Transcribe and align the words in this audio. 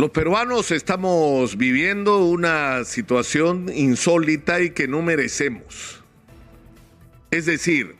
Los 0.00 0.12
peruanos 0.12 0.70
estamos 0.70 1.58
viviendo 1.58 2.24
una 2.24 2.84
situación 2.84 3.70
insólita 3.70 4.62
y 4.62 4.70
que 4.70 4.88
no 4.88 5.02
merecemos. 5.02 6.02
Es 7.30 7.44
decir, 7.44 7.96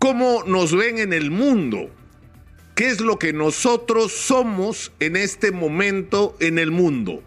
¿cómo 0.00 0.42
nos 0.44 0.76
ven 0.76 0.98
en 0.98 1.12
el 1.12 1.30
mundo? 1.30 1.88
¿Qué 2.74 2.88
es 2.88 3.00
lo 3.00 3.16
que 3.16 3.32
nosotros 3.32 4.10
somos 4.10 4.90
en 4.98 5.14
este 5.14 5.52
momento 5.52 6.36
en 6.40 6.58
el 6.58 6.72
mundo? 6.72 7.22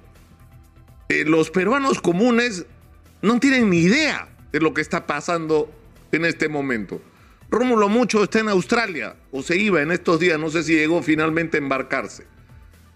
Eh, 1.07 1.23
los 1.25 1.49
peruanos 1.49 2.01
comunes 2.01 2.65
no 3.21 3.39
tienen 3.39 3.69
ni 3.69 3.77
idea 3.77 4.27
de 4.51 4.59
lo 4.59 4.73
que 4.73 4.81
está 4.81 5.07
pasando 5.07 5.71
en 6.11 6.25
este 6.25 6.49
momento. 6.49 7.01
Rómulo 7.49 7.87
Mucho 7.87 8.21
está 8.21 8.39
en 8.39 8.49
Australia 8.49 9.15
o 9.31 9.41
se 9.41 9.55
iba 9.55 9.81
en 9.81 9.93
estos 9.93 10.19
días, 10.19 10.37
no 10.37 10.49
sé 10.49 10.63
si 10.63 10.75
llegó 10.75 11.01
finalmente 11.01 11.55
a 11.55 11.61
embarcarse 11.61 12.25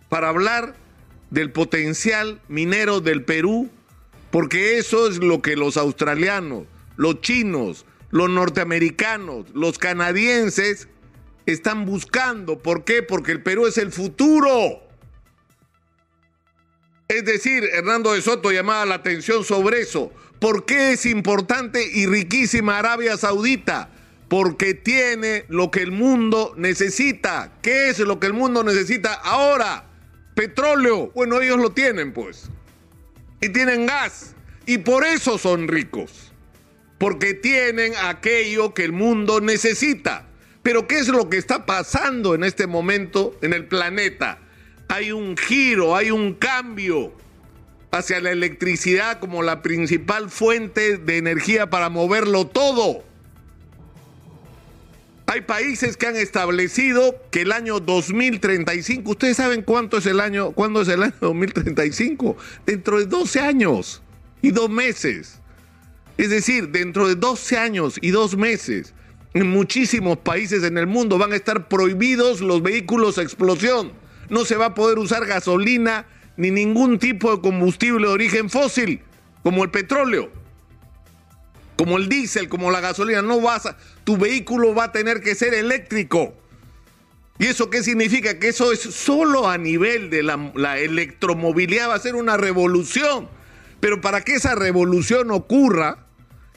para 0.09 0.29
hablar 0.29 0.75
del 1.29 1.51
potencial 1.51 2.41
minero 2.47 3.01
del 3.01 3.23
Perú, 3.23 3.69
porque 4.31 4.77
eso 4.77 5.07
es 5.07 5.17
lo 5.17 5.41
que 5.41 5.55
los 5.55 5.77
australianos, 5.77 6.65
los 6.97 7.21
chinos, 7.21 7.85
los 8.11 8.29
norteamericanos, 8.29 9.47
los 9.53 9.77
canadienses 9.77 10.87
están 11.45 11.85
buscando. 11.85 12.59
¿Por 12.59 12.83
qué? 12.83 13.03
Porque 13.03 13.31
el 13.31 13.43
Perú 13.43 13.67
es 13.67 13.77
el 13.77 13.91
futuro. 13.91 14.81
Es 17.07 17.23
decir, 17.23 17.63
Hernando 17.73 18.13
de 18.13 18.21
Soto 18.21 18.51
llamaba 18.51 18.85
la 18.85 18.95
atención 18.95 19.43
sobre 19.43 19.81
eso. 19.81 20.11
¿Por 20.39 20.65
qué 20.65 20.93
es 20.93 21.05
importante 21.05 21.85
y 21.93 22.07
riquísima 22.07 22.79
Arabia 22.79 23.17
Saudita? 23.17 23.89
Porque 24.27 24.73
tiene 24.73 25.45
lo 25.49 25.69
que 25.69 25.81
el 25.81 25.91
mundo 25.91 26.53
necesita. 26.57 27.53
¿Qué 27.61 27.89
es 27.89 27.99
lo 27.99 28.19
que 28.19 28.27
el 28.27 28.33
mundo 28.33 28.63
necesita 28.63 29.13
ahora? 29.13 29.85
Petróleo. 30.35 31.11
Bueno, 31.15 31.41
ellos 31.41 31.57
lo 31.57 31.71
tienen, 31.71 32.13
pues. 32.13 32.49
Y 33.41 33.49
tienen 33.49 33.87
gas. 33.87 34.35
Y 34.65 34.79
por 34.79 35.05
eso 35.05 35.37
son 35.37 35.67
ricos. 35.67 36.31
Porque 36.97 37.33
tienen 37.33 37.93
aquello 38.03 38.73
que 38.73 38.83
el 38.83 38.91
mundo 38.91 39.41
necesita. 39.41 40.27
Pero 40.61 40.87
¿qué 40.87 40.97
es 40.97 41.07
lo 41.07 41.29
que 41.29 41.37
está 41.37 41.65
pasando 41.65 42.35
en 42.35 42.43
este 42.43 42.67
momento 42.67 43.37
en 43.41 43.53
el 43.53 43.65
planeta? 43.65 44.39
Hay 44.87 45.11
un 45.11 45.37
giro, 45.37 45.95
hay 45.95 46.11
un 46.11 46.33
cambio 46.33 47.13
hacia 47.91 48.19
la 48.19 48.31
electricidad 48.31 49.19
como 49.19 49.41
la 49.41 49.61
principal 49.61 50.29
fuente 50.29 50.97
de 50.97 51.17
energía 51.17 51.69
para 51.69 51.89
moverlo 51.89 52.47
todo. 52.47 53.03
Hay 55.35 55.41
países 55.41 55.97
que 55.97 56.07
han 56.07 56.15
establecido 56.15 57.21
que 57.29 57.41
el 57.41 57.51
año 57.51 57.81
2035, 57.81 59.11
ustedes 59.11 59.35
saben 59.35 59.63
cuánto 59.63 59.97
es 59.97 60.05
el 60.05 60.21
año, 60.21 60.53
cuándo 60.53 60.79
es 60.79 60.87
el 60.87 61.03
año 61.03 61.13
2035, 61.19 62.37
dentro 62.65 62.99
de 62.99 63.05
12 63.05 63.41
años 63.41 64.01
y 64.41 64.51
dos 64.51 64.69
meses. 64.69 65.41
Es 66.17 66.29
decir, 66.29 66.69
dentro 66.69 67.09
de 67.09 67.15
12 67.15 67.57
años 67.57 67.97
y 67.99 68.11
dos 68.11 68.37
meses, 68.37 68.93
en 69.33 69.49
muchísimos 69.49 70.19
países 70.19 70.63
en 70.63 70.77
el 70.77 70.87
mundo 70.87 71.17
van 71.17 71.33
a 71.33 71.35
estar 71.35 71.67
prohibidos 71.67 72.39
los 72.39 72.61
vehículos 72.61 73.17
a 73.17 73.21
explosión. 73.21 73.91
No 74.29 74.45
se 74.45 74.55
va 74.55 74.67
a 74.67 74.73
poder 74.73 74.99
usar 74.99 75.25
gasolina 75.25 76.05
ni 76.37 76.49
ningún 76.49 76.97
tipo 76.97 77.35
de 77.35 77.41
combustible 77.41 78.07
de 78.07 78.13
origen 78.13 78.49
fósil, 78.49 79.01
como 79.43 79.65
el 79.65 79.69
petróleo 79.69 80.44
como 81.77 81.97
el 81.97 82.09
diésel, 82.09 82.49
como 82.49 82.71
la 82.71 82.81
gasolina, 82.81 83.21
no 83.21 83.41
vas 83.41 83.65
a, 83.65 83.77
tu 84.03 84.17
vehículo 84.17 84.73
va 84.73 84.85
a 84.85 84.91
tener 84.91 85.21
que 85.21 85.35
ser 85.35 85.53
eléctrico. 85.53 86.33
¿Y 87.37 87.47
eso 87.47 87.69
qué 87.69 87.83
significa? 87.83 88.39
Que 88.39 88.47
eso 88.47 88.71
es 88.71 88.79
solo 88.79 89.49
a 89.49 89.57
nivel 89.57 90.09
de 90.09 90.23
la, 90.23 90.51
la 90.55 90.79
electromovilidad, 90.79 91.89
va 91.89 91.95
a 91.95 91.99
ser 91.99 92.15
una 92.15 92.37
revolución. 92.37 93.27
Pero 93.81 93.99
para 93.99 94.21
que 94.21 94.35
esa 94.35 94.55
revolución 94.55 95.31
ocurra, 95.31 96.05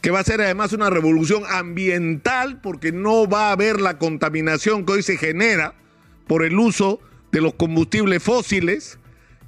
que 0.01 0.11
va 0.11 0.21
a 0.21 0.25
ser 0.25 0.41
además 0.41 0.73
una 0.73 0.89
revolución 0.89 1.43
ambiental, 1.49 2.61
porque 2.61 2.93
no 2.93 3.29
va 3.29 3.49
a 3.49 3.53
haber 3.53 3.81
la 3.81 3.99
contaminación 3.99 4.87
que 4.87 4.93
hoy 4.93 5.03
se 5.03 5.17
genera 5.17 5.75
por 6.29 6.45
el 6.45 6.57
uso 6.59 7.01
de 7.33 7.41
los 7.41 7.55
combustibles 7.55 8.23
fósiles, 8.23 8.99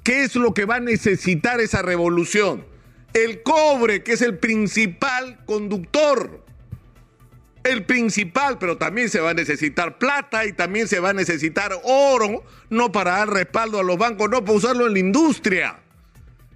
¿qué 0.03 0.23
es 0.23 0.35
lo 0.35 0.53
que 0.53 0.65
va 0.65 0.75
a 0.75 0.79
necesitar 0.81 1.61
esa 1.61 1.81
revolución? 1.81 2.65
El 3.13 3.43
cobre, 3.43 4.03
que 4.03 4.13
es 4.13 4.21
el 4.21 4.37
principal 4.37 5.43
conductor. 5.45 6.43
El 7.63 7.85
principal, 7.85 8.57
pero 8.57 8.77
también 8.77 9.09
se 9.09 9.19
va 9.19 9.31
a 9.31 9.33
necesitar 9.35 9.99
plata 9.99 10.45
y 10.45 10.53
también 10.53 10.87
se 10.87 10.99
va 10.99 11.09
a 11.09 11.13
necesitar 11.13 11.71
oro, 11.83 12.43
no 12.69 12.91
para 12.91 13.17
dar 13.17 13.29
respaldo 13.29 13.79
a 13.79 13.83
los 13.83 13.97
bancos, 13.97 14.29
no 14.29 14.43
para 14.43 14.57
usarlo 14.57 14.87
en 14.87 14.93
la 14.93 14.99
industria. 14.99 15.79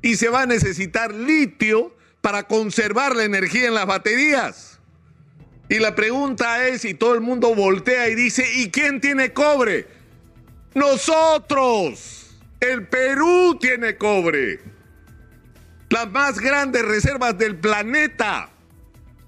Y 0.02 0.16
se 0.16 0.30
va 0.30 0.44
a 0.44 0.46
necesitar 0.48 1.14
litio 1.14 1.96
para 2.22 2.44
conservar 2.44 3.16
la 3.16 3.24
energía 3.24 3.68
en 3.68 3.76
las 3.76 3.86
baterías. 3.86 4.80
Y 5.70 5.80
la 5.80 5.94
pregunta 5.94 6.68
es, 6.68 6.86
y 6.86 6.94
todo 6.94 7.14
el 7.14 7.22
mundo 7.22 7.54
voltea 7.54 8.10
y 8.10 8.16
dice, 8.16 8.46
¿y 8.56 8.72
quién 8.72 9.00
tiene 9.00 9.34
cobre? 9.34 9.88
Nosotros. 10.74 12.36
El 12.60 12.88
Perú 12.88 13.58
tiene 13.60 13.96
cobre. 13.98 14.75
Las 15.90 16.12
más 16.12 16.40
grandes 16.40 16.84
reservas 16.84 17.38
del 17.38 17.56
planeta 17.58 18.50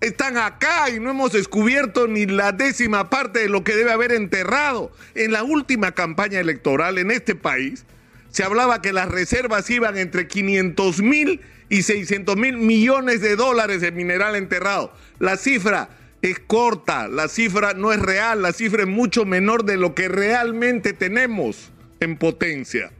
están 0.01 0.37
acá 0.37 0.89
y 0.89 0.99
no 0.99 1.11
hemos 1.11 1.31
descubierto 1.31 2.07
ni 2.07 2.25
la 2.25 2.51
décima 2.51 3.09
parte 3.09 3.39
de 3.39 3.49
lo 3.49 3.63
que 3.63 3.75
debe 3.75 3.91
haber 3.91 4.11
enterrado. 4.11 4.91
En 5.15 5.31
la 5.31 5.43
última 5.43 5.91
campaña 5.93 6.39
electoral 6.39 6.97
en 6.97 7.11
este 7.11 7.35
país 7.35 7.85
se 8.29 8.43
hablaba 8.43 8.81
que 8.81 8.93
las 8.93 9.07
reservas 9.07 9.69
iban 9.69 9.97
entre 9.97 10.27
500 10.27 11.01
mil 11.01 11.41
y 11.69 11.83
600 11.83 12.35
mil 12.37 12.57
millones 12.57 13.21
de 13.21 13.35
dólares 13.35 13.81
de 13.81 13.91
mineral 13.91 14.35
enterrado. 14.35 14.93
La 15.19 15.37
cifra 15.37 15.89
es 16.21 16.39
corta, 16.39 17.07
la 17.07 17.27
cifra 17.27 17.73
no 17.73 17.93
es 17.93 17.99
real, 17.99 18.41
la 18.41 18.53
cifra 18.53 18.83
es 18.83 18.87
mucho 18.87 19.25
menor 19.25 19.63
de 19.63 19.77
lo 19.77 19.93
que 19.93 20.07
realmente 20.07 20.93
tenemos 20.93 21.71
en 21.99 22.17
potencia. 22.17 22.91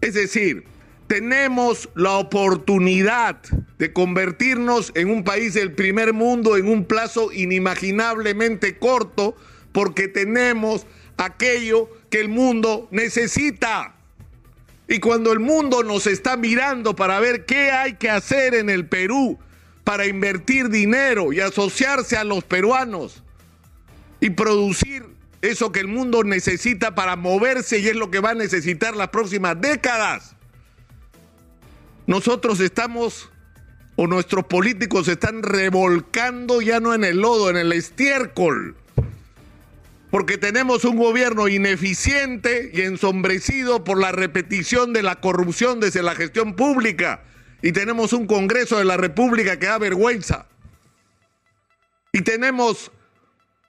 Es 0.00 0.14
decir, 0.14 0.64
tenemos 1.10 1.88
la 1.96 2.12
oportunidad 2.12 3.40
de 3.78 3.92
convertirnos 3.92 4.92
en 4.94 5.10
un 5.10 5.24
país 5.24 5.54
del 5.54 5.72
primer 5.72 6.12
mundo 6.12 6.56
en 6.56 6.68
un 6.68 6.84
plazo 6.84 7.32
inimaginablemente 7.32 8.78
corto 8.78 9.34
porque 9.72 10.06
tenemos 10.06 10.86
aquello 11.16 11.90
que 12.10 12.20
el 12.20 12.28
mundo 12.28 12.86
necesita. 12.92 13.96
Y 14.86 15.00
cuando 15.00 15.32
el 15.32 15.40
mundo 15.40 15.82
nos 15.82 16.06
está 16.06 16.36
mirando 16.36 16.94
para 16.94 17.18
ver 17.18 17.44
qué 17.44 17.72
hay 17.72 17.94
que 17.94 18.08
hacer 18.08 18.54
en 18.54 18.70
el 18.70 18.86
Perú 18.86 19.36
para 19.82 20.06
invertir 20.06 20.68
dinero 20.68 21.32
y 21.32 21.40
asociarse 21.40 22.18
a 22.18 22.22
los 22.22 22.44
peruanos 22.44 23.24
y 24.20 24.30
producir 24.30 25.06
eso 25.42 25.72
que 25.72 25.80
el 25.80 25.88
mundo 25.88 26.22
necesita 26.22 26.94
para 26.94 27.16
moverse 27.16 27.80
y 27.80 27.88
es 27.88 27.96
lo 27.96 28.12
que 28.12 28.20
va 28.20 28.30
a 28.30 28.34
necesitar 28.34 28.94
las 28.94 29.08
próximas 29.08 29.60
décadas 29.60 30.36
nosotros 32.10 32.58
estamos 32.58 33.30
o 33.94 34.08
nuestros 34.08 34.44
políticos 34.46 35.06
se 35.06 35.12
están 35.12 35.44
revolcando 35.44 36.60
ya 36.60 36.80
no 36.80 36.92
en 36.92 37.04
el 37.04 37.18
lodo, 37.18 37.50
en 37.50 37.56
el 37.56 37.72
estiércol. 37.72 38.74
Porque 40.10 40.36
tenemos 40.36 40.84
un 40.84 40.96
gobierno 40.96 41.46
ineficiente 41.46 42.72
y 42.74 42.80
ensombrecido 42.80 43.84
por 43.84 44.00
la 44.00 44.10
repetición 44.10 44.92
de 44.92 45.04
la 45.04 45.20
corrupción 45.20 45.78
desde 45.78 46.02
la 46.02 46.16
gestión 46.16 46.56
pública. 46.56 47.22
Y 47.62 47.70
tenemos 47.70 48.12
un 48.12 48.26
Congreso 48.26 48.78
de 48.78 48.86
la 48.86 48.96
República 48.96 49.60
que 49.60 49.66
da 49.66 49.78
vergüenza. 49.78 50.48
Y 52.12 52.22
tenemos 52.22 52.90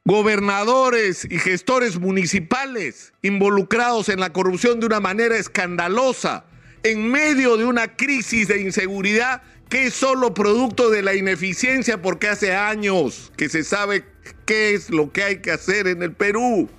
gobernadores 0.03 1.27
y 1.29 1.37
gestores 1.37 1.99
municipales 1.99 3.13
involucrados 3.21 4.09
en 4.09 4.19
la 4.19 4.33
corrupción 4.33 4.79
de 4.79 4.87
una 4.87 4.99
manera 4.99 5.37
escandalosa 5.37 6.45
en 6.83 7.09
medio 7.09 7.57
de 7.57 7.65
una 7.65 7.95
crisis 7.95 8.47
de 8.47 8.61
inseguridad 8.61 9.41
que 9.69 9.87
es 9.87 9.93
solo 9.93 10.33
producto 10.33 10.89
de 10.89 11.01
la 11.01 11.15
ineficiencia 11.15 12.01
porque 12.01 12.27
hace 12.27 12.53
años 12.53 13.31
que 13.37 13.47
se 13.47 13.63
sabe 13.63 14.03
qué 14.45 14.73
es 14.73 14.89
lo 14.89 15.11
que 15.11 15.23
hay 15.23 15.37
que 15.37 15.51
hacer 15.51 15.87
en 15.87 16.03
el 16.03 16.11
Perú. 16.11 16.69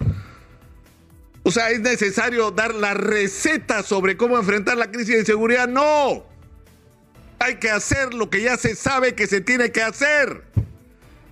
O 1.42 1.50
sea, 1.50 1.70
¿es 1.70 1.80
necesario 1.80 2.50
dar 2.50 2.74
la 2.74 2.94
receta 2.94 3.82
sobre 3.82 4.16
cómo 4.16 4.38
enfrentar 4.38 4.76
la 4.76 4.90
crisis 4.90 5.14
de 5.14 5.20
inseguridad? 5.20 5.68
No. 5.68 6.24
Hay 7.38 7.56
que 7.56 7.70
hacer 7.70 8.14
lo 8.14 8.30
que 8.30 8.42
ya 8.42 8.56
se 8.56 8.76
sabe 8.76 9.14
que 9.14 9.26
se 9.26 9.40
tiene 9.40 9.72
que 9.72 9.82
hacer. 9.82 10.42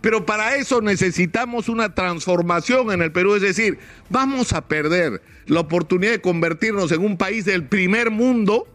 Pero 0.00 0.24
para 0.24 0.56
eso 0.56 0.80
necesitamos 0.80 1.68
una 1.68 1.94
transformación 1.94 2.90
en 2.90 3.02
el 3.02 3.12
Perú, 3.12 3.34
es 3.34 3.42
decir, 3.42 3.78
vamos 4.08 4.54
a 4.54 4.66
perder 4.66 5.20
la 5.46 5.60
oportunidad 5.60 6.12
de 6.12 6.22
convertirnos 6.22 6.90
en 6.92 7.04
un 7.04 7.18
país 7.18 7.44
del 7.44 7.64
primer 7.64 8.10
mundo 8.10 8.66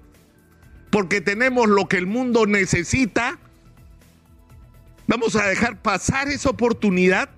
porque 0.95 1.19
tenemos 1.19 1.67
lo 1.67 1.89
que 1.89 1.97
el 1.97 2.07
mundo 2.07 2.45
necesita. 2.45 3.37
Vamos 5.07 5.35
a 5.35 5.45
dejar 5.45 5.81
pasar 5.81 6.29
esa 6.29 6.49
oportunidad. 6.49 7.29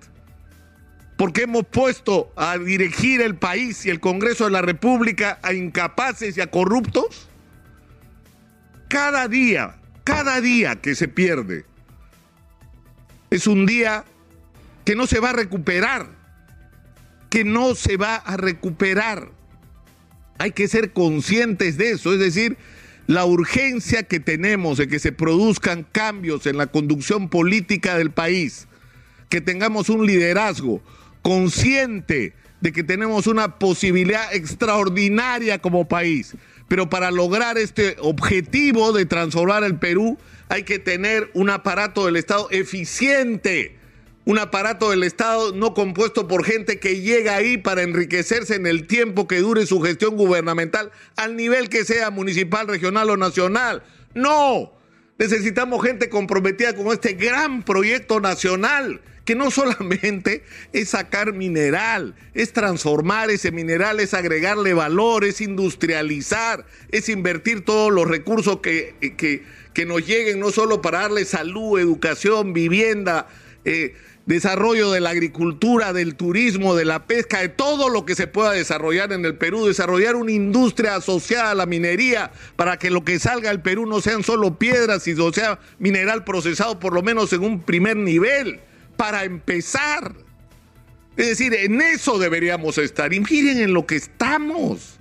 porque 1.16 1.42
hemos 1.42 1.66
puesto 1.66 2.32
a 2.36 2.56
dirigir 2.56 3.20
el 3.20 3.34
país 3.34 3.84
y 3.84 3.90
el 3.90 3.98
Congreso 3.98 4.44
de 4.44 4.52
la 4.52 4.62
República 4.62 5.40
a 5.42 5.54
incapaces 5.54 6.36
y 6.36 6.40
a 6.40 6.46
corruptos? 6.46 7.28
Cada 8.86 9.26
día, 9.26 9.74
cada 10.04 10.40
día 10.40 10.76
que 10.76 10.94
se 10.94 11.08
pierde 11.08 11.66
es 13.30 13.48
un 13.48 13.66
día 13.66 14.04
que 14.84 14.94
no 14.94 15.08
se 15.08 15.18
va 15.18 15.30
a 15.30 15.32
recuperar, 15.32 16.06
que 17.28 17.42
no 17.42 17.74
se 17.74 17.96
va 17.96 18.14
a 18.14 18.36
recuperar. 18.36 19.32
Hay 20.38 20.52
que 20.52 20.68
ser 20.68 20.92
conscientes 20.92 21.76
de 21.76 21.90
eso, 21.90 22.12
es 22.12 22.20
decir, 22.20 22.56
la 23.08 23.24
urgencia 23.24 24.02
que 24.02 24.20
tenemos 24.20 24.76
de 24.76 24.86
que 24.86 24.98
se 24.98 25.12
produzcan 25.12 25.86
cambios 25.90 26.46
en 26.46 26.58
la 26.58 26.66
conducción 26.66 27.30
política 27.30 27.96
del 27.96 28.10
país, 28.10 28.68
que 29.30 29.40
tengamos 29.40 29.88
un 29.88 30.06
liderazgo, 30.06 30.82
consciente 31.22 32.34
de 32.60 32.70
que 32.70 32.84
tenemos 32.84 33.26
una 33.26 33.58
posibilidad 33.58 34.34
extraordinaria 34.34 35.58
como 35.58 35.88
país. 35.88 36.36
Pero 36.68 36.90
para 36.90 37.10
lograr 37.10 37.56
este 37.56 37.96
objetivo 37.98 38.92
de 38.92 39.06
transformar 39.06 39.64
el 39.64 39.76
Perú 39.78 40.18
hay 40.50 40.64
que 40.64 40.78
tener 40.78 41.30
un 41.32 41.48
aparato 41.48 42.04
del 42.04 42.16
Estado 42.16 42.48
eficiente, 42.50 43.77
un 44.28 44.38
aparato 44.38 44.90
del 44.90 45.04
Estado 45.04 45.54
no 45.54 45.72
compuesto 45.72 46.28
por 46.28 46.44
gente 46.44 46.78
que 46.78 47.00
llega 47.00 47.34
ahí 47.34 47.56
para 47.56 47.80
enriquecerse 47.80 48.56
en 48.56 48.66
el 48.66 48.86
tiempo 48.86 49.26
que 49.26 49.38
dure 49.38 49.64
su 49.64 49.80
gestión 49.80 50.18
gubernamental, 50.18 50.92
al 51.16 51.34
nivel 51.34 51.70
que 51.70 51.86
sea 51.86 52.10
municipal, 52.10 52.68
regional 52.68 53.08
o 53.08 53.16
nacional. 53.16 53.82
No, 54.12 54.74
necesitamos 55.16 55.82
gente 55.82 56.10
comprometida 56.10 56.76
con 56.76 56.88
este 56.88 57.14
gran 57.14 57.62
proyecto 57.62 58.20
nacional 58.20 59.00
que 59.24 59.34
no 59.34 59.50
solamente 59.50 60.44
es 60.74 60.90
sacar 60.90 61.32
mineral, 61.32 62.14
es 62.34 62.52
transformar 62.52 63.30
ese 63.30 63.50
mineral, 63.50 63.98
es 63.98 64.12
agregarle 64.12 64.74
valor, 64.74 65.24
es 65.24 65.40
industrializar, 65.40 66.66
es 66.90 67.08
invertir 67.08 67.64
todos 67.64 67.90
los 67.90 68.06
recursos 68.06 68.60
que, 68.60 68.94
que, 69.16 69.42
que 69.72 69.86
nos 69.86 70.06
lleguen, 70.06 70.38
no 70.38 70.50
solo 70.50 70.82
para 70.82 71.00
darle 71.00 71.24
salud, 71.24 71.80
educación, 71.80 72.52
vivienda, 72.52 73.26
eh, 73.64 73.94
desarrollo 74.28 74.90
de 74.90 75.00
la 75.00 75.08
agricultura, 75.08 75.94
del 75.94 76.14
turismo, 76.14 76.74
de 76.74 76.84
la 76.84 77.06
pesca, 77.06 77.40
de 77.40 77.48
todo 77.48 77.88
lo 77.88 78.04
que 78.04 78.14
se 78.14 78.26
pueda 78.26 78.52
desarrollar 78.52 79.10
en 79.14 79.24
el 79.24 79.36
Perú, 79.36 79.64
desarrollar 79.66 80.16
una 80.16 80.32
industria 80.32 80.96
asociada 80.96 81.52
a 81.52 81.54
la 81.54 81.64
minería 81.64 82.30
para 82.54 82.76
que 82.76 82.90
lo 82.90 83.06
que 83.06 83.18
salga 83.18 83.48
del 83.48 83.62
Perú 83.62 83.86
no 83.86 84.02
sean 84.02 84.22
solo 84.22 84.58
piedras, 84.58 85.04
sino 85.04 85.32
sea 85.32 85.58
mineral 85.78 86.24
procesado 86.24 86.78
por 86.78 86.92
lo 86.92 87.02
menos 87.02 87.32
en 87.32 87.42
un 87.42 87.62
primer 87.62 87.96
nivel 87.96 88.60
para 88.98 89.24
empezar. 89.24 90.12
Es 91.16 91.28
decir, 91.28 91.54
en 91.54 91.80
eso 91.80 92.18
deberíamos 92.18 92.76
estar. 92.76 93.14
Y 93.14 93.20
miren 93.20 93.58
en 93.60 93.72
lo 93.72 93.86
que 93.86 93.96
estamos. 93.96 95.00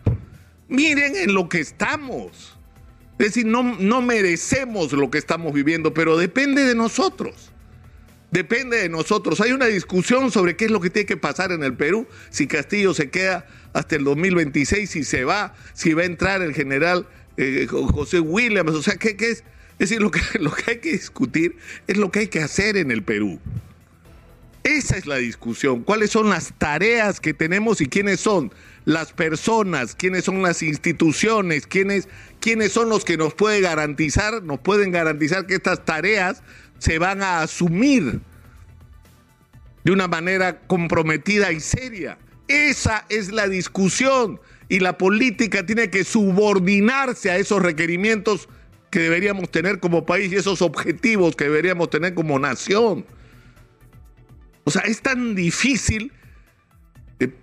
Miren 0.70 1.18
en 1.18 1.34
lo 1.34 1.50
que 1.50 1.60
estamos. 1.60 2.58
Es 3.20 3.28
decir, 3.28 3.46
no, 3.46 3.62
no 3.62 4.02
merecemos 4.02 4.94
lo 4.94 5.12
que 5.12 5.18
estamos 5.18 5.52
viviendo, 5.52 5.94
pero 5.94 6.16
depende 6.16 6.64
de 6.64 6.76
nosotros. 6.76 7.47
Depende 8.32 8.78
de 8.78 8.90
nosotros. 8.90 9.40
Hay 9.40 9.52
una 9.52 9.68
discusión 9.68 10.32
sobre 10.32 10.58
qué 10.58 10.66
es 10.66 10.72
lo 10.72 10.82
que 10.82 10.90
tiene 10.90 11.06
que 11.06 11.18
pasar 11.18 11.52
en 11.52 11.64
el 11.64 11.76
Perú, 11.76 12.08
si 12.30 12.48
Castillo 12.48 12.94
se 12.94 13.10
queda 13.10 13.48
hasta 13.74 13.96
el 13.96 14.04
2026, 14.04 14.90
si 14.90 15.04
se 15.04 15.24
va, 15.24 15.56
si 15.74 15.94
va 15.94 16.02
a 16.02 16.06
entrar 16.06 16.42
el 16.42 16.54
general 16.54 17.08
eh, 17.38 17.68
José 17.70 18.20
Williams. 18.20 18.72
O 18.72 18.84
sea, 18.84 18.98
¿qué, 18.98 19.16
es? 19.20 19.44
Es 19.80 19.90
decir, 19.90 20.02
lo 20.02 20.12
que, 20.12 20.22
lo 20.40 20.52
que 20.52 20.72
hay 20.72 20.78
que 20.80 20.92
discutir 20.92 21.58
es 21.88 21.98
lo 21.98 22.12
que 22.12 22.20
hay 22.20 22.28
que 22.28 22.42
hacer 22.42 22.76
en 22.76 22.92
el 22.92 23.04
Perú. 23.04 23.40
Esa 24.64 24.98
es 24.98 25.06
la 25.06 25.16
discusión. 25.16 25.84
¿Cuáles 25.84 26.12
son 26.12 26.30
las 26.30 26.52
tareas 26.58 27.22
que 27.22 27.34
tenemos 27.34 27.80
y 27.80 27.88
quiénes 27.88 28.20
son 28.20 28.52
las 28.84 29.14
personas, 29.14 29.96
quiénes 29.96 30.26
son 30.26 30.42
las 30.42 30.62
instituciones, 30.62 31.68
quiénes, 31.68 32.10
quiénes 32.42 32.74
son 32.74 32.90
los 32.90 33.06
que 33.06 33.16
nos 33.16 33.34
pueden 33.34 33.64
garantizar, 33.64 34.44
nos 34.44 34.60
pueden 34.60 34.92
garantizar 34.92 35.46
que 35.46 35.56
estas 35.56 35.86
tareas 35.86 36.44
se 36.80 37.00
van 37.00 37.22
a 37.22 37.42
asumir 37.42 38.22
de 39.84 39.92
una 39.92 40.08
manera 40.08 40.60
comprometida 40.68 41.52
y 41.52 41.60
seria. 41.60 42.18
Esa 42.48 43.06
es 43.10 43.32
la 43.32 43.48
discusión 43.48 44.40
y 44.70 44.80
la 44.80 44.98
política 44.98 45.66
tiene 45.66 45.90
que 45.90 46.04
subordinarse 46.04 47.32
a 47.32 47.38
esos 47.38 47.62
requerimientos 47.62 48.50
que 48.90 49.00
deberíamos 49.00 49.50
tener 49.52 49.80
como 49.80 50.06
país 50.06 50.32
y 50.32 50.36
esos 50.36 50.62
objetivos 50.62 51.36
que 51.36 51.46
deberíamos 51.46 51.90
tener 51.90 52.14
como 52.14 52.40
nación. 52.40 53.06
O 54.64 54.72
sea, 54.72 54.82
es 54.84 55.02
tan 55.02 55.36
difícil 55.36 56.12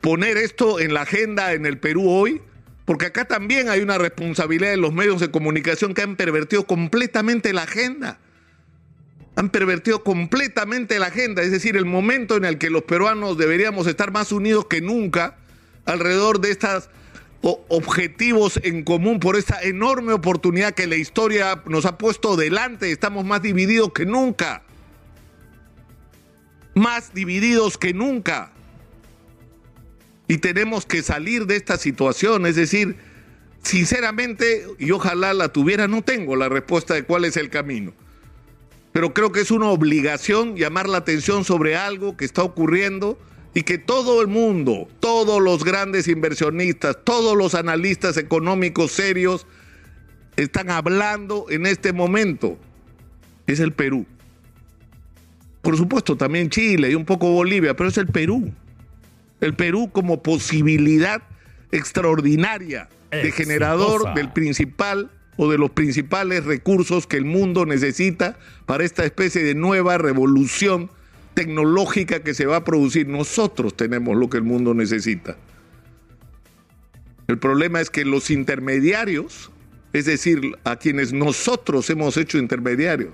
poner 0.00 0.36
esto 0.36 0.78
en 0.80 0.94
la 0.94 1.02
agenda 1.02 1.52
en 1.52 1.66
el 1.66 1.78
Perú 1.78 2.08
hoy, 2.08 2.40
porque 2.84 3.06
acá 3.06 3.24
también 3.24 3.68
hay 3.68 3.80
una 3.80 3.98
responsabilidad 3.98 4.70
de 4.70 4.76
los 4.76 4.92
medios 4.92 5.20
de 5.20 5.30
comunicación 5.30 5.94
que 5.94 6.02
han 6.02 6.16
pervertido 6.16 6.66
completamente 6.66 7.52
la 7.52 7.62
agenda. 7.62 8.18
Han 9.36 9.50
pervertido 9.50 10.04
completamente 10.04 10.98
la 10.98 11.06
agenda, 11.06 11.42
es 11.42 11.50
decir, 11.50 11.76
el 11.76 11.86
momento 11.86 12.36
en 12.36 12.44
el 12.44 12.58
que 12.58 12.70
los 12.70 12.82
peruanos 12.82 13.36
deberíamos 13.36 13.86
estar 13.86 14.12
más 14.12 14.30
unidos 14.30 14.66
que 14.66 14.80
nunca 14.80 15.36
alrededor 15.86 16.40
de 16.40 16.50
estos 16.50 16.88
objetivos 17.42 18.58
en 18.62 18.84
común 18.84 19.20
por 19.20 19.36
esta 19.36 19.60
enorme 19.62 20.12
oportunidad 20.12 20.72
que 20.72 20.86
la 20.86 20.96
historia 20.96 21.62
nos 21.66 21.84
ha 21.84 21.98
puesto 21.98 22.36
delante. 22.36 22.90
Estamos 22.90 23.24
más 23.24 23.42
divididos 23.42 23.92
que 23.92 24.06
nunca 24.06 24.62
más 26.74 27.14
divididos 27.14 27.78
que 27.78 27.94
nunca. 27.94 28.50
Y 30.26 30.38
tenemos 30.38 30.86
que 30.86 31.02
salir 31.02 31.46
de 31.46 31.56
esta 31.56 31.76
situación, 31.76 32.46
es 32.46 32.56
decir, 32.56 32.96
sinceramente, 33.62 34.66
y 34.78 34.90
ojalá 34.90 35.34
la 35.34 35.50
tuviera, 35.50 35.86
no 35.86 36.02
tengo 36.02 36.36
la 36.36 36.48
respuesta 36.48 36.94
de 36.94 37.04
cuál 37.04 37.24
es 37.24 37.36
el 37.36 37.50
camino. 37.50 37.92
Pero 38.94 39.12
creo 39.12 39.30
que 39.30 39.40
es 39.40 39.50
una 39.50 39.68
obligación 39.68 40.56
llamar 40.56 40.88
la 40.88 40.96
atención 40.96 41.44
sobre 41.44 41.76
algo 41.76 42.16
que 42.16 42.24
está 42.24 42.42
ocurriendo 42.42 43.18
y 43.52 43.64
que 43.64 43.76
todo 43.76 44.22
el 44.22 44.28
mundo, 44.28 44.88
todos 45.00 45.42
los 45.42 45.62
grandes 45.62 46.08
inversionistas, 46.08 46.96
todos 47.04 47.36
los 47.36 47.54
analistas 47.54 48.16
económicos 48.16 48.92
serios 48.92 49.46
están 50.36 50.70
hablando 50.70 51.44
en 51.50 51.66
este 51.66 51.92
momento. 51.92 52.56
Es 53.46 53.60
el 53.60 53.74
Perú 53.74 54.06
por 55.64 55.78
supuesto 55.78 56.14
también 56.16 56.50
Chile 56.50 56.90
y 56.90 56.94
un 56.94 57.06
poco 57.06 57.32
Bolivia, 57.32 57.74
pero 57.74 57.88
es 57.88 57.96
el 57.96 58.06
Perú. 58.06 58.52
El 59.40 59.54
Perú 59.54 59.90
como 59.90 60.22
posibilidad 60.22 61.22
extraordinaria 61.72 62.88
de 63.10 63.32
generador 63.32 64.14
del 64.14 64.30
principal 64.30 65.10
o 65.36 65.50
de 65.50 65.58
los 65.58 65.70
principales 65.70 66.44
recursos 66.44 67.06
que 67.06 67.16
el 67.16 67.24
mundo 67.24 67.66
necesita 67.66 68.38
para 68.66 68.84
esta 68.84 69.04
especie 69.04 69.42
de 69.42 69.54
nueva 69.54 69.98
revolución 69.98 70.90
tecnológica 71.34 72.20
que 72.20 72.34
se 72.34 72.46
va 72.46 72.56
a 72.56 72.64
producir. 72.64 73.08
Nosotros 73.08 73.76
tenemos 73.76 74.16
lo 74.16 74.30
que 74.30 74.38
el 74.38 74.44
mundo 74.44 74.74
necesita. 74.74 75.36
El 77.26 77.38
problema 77.38 77.80
es 77.80 77.90
que 77.90 78.04
los 78.04 78.30
intermediarios, 78.30 79.50
es 79.92 80.04
decir, 80.04 80.56
a 80.64 80.76
quienes 80.76 81.12
nosotros 81.12 81.88
hemos 81.90 82.16
hecho 82.16 82.38
intermediarios, 82.38 83.10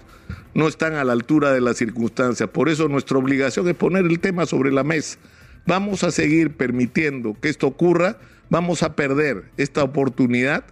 no 0.55 0.67
están 0.67 0.95
a 0.95 1.05
la 1.05 1.13
altura 1.13 1.53
de 1.53 1.61
las 1.61 1.77
circunstancias. 1.77 2.49
Por 2.51 2.69
eso 2.69 2.89
nuestra 2.89 3.19
obligación 3.19 3.69
es 3.69 3.77
poner 3.77 4.07
el 4.07 4.19
tema 4.19 4.47
sobre 4.47 4.73
la 4.73 4.83
mesa. 4.83 5.19
Vamos 5.67 6.03
a 6.03 6.11
seguir 6.11 6.53
permitiendo 6.53 7.37
que 7.41 7.49
esto 7.49 7.67
ocurra, 7.69 8.19
vamos 8.49 8.83
a 8.83 8.97
perder 8.97 9.45
esta 9.57 9.85
oportunidad. 9.85 10.65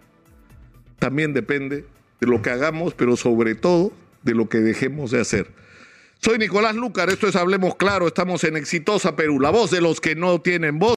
También 0.98 1.32
depende 1.32 1.84
de 2.20 2.26
lo 2.26 2.42
que 2.42 2.50
hagamos, 2.50 2.94
pero 2.94 3.16
sobre 3.16 3.54
todo 3.54 3.92
de 4.22 4.34
lo 4.34 4.48
que 4.48 4.58
dejemos 4.58 5.10
de 5.10 5.20
hacer. 5.20 5.46
Soy 6.20 6.38
Nicolás 6.38 6.74
Lucar, 6.74 7.10
esto 7.10 7.28
es 7.28 7.36
Hablemos 7.36 7.76
Claro, 7.76 8.08
estamos 8.08 8.42
en 8.42 8.56
Exitosa 8.56 9.14
Perú, 9.14 9.38
la 9.38 9.50
voz 9.50 9.70
de 9.70 9.80
los 9.80 10.00
que 10.00 10.16
no 10.16 10.40
tienen 10.40 10.80
voz. 10.80 10.86